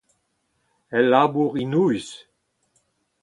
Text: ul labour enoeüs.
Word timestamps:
ul 0.97 1.05
labour 1.11 1.51
enoeüs. 1.61 2.09